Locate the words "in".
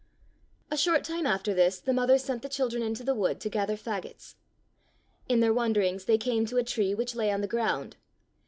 5.29-5.41